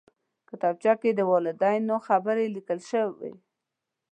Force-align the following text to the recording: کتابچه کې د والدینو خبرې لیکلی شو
کتابچه 0.49 0.93
کې 1.01 1.11
د 1.13 1.21
والدینو 1.31 1.95
خبرې 2.07 2.45
لیکلی 2.55 2.85
شو 2.89 3.05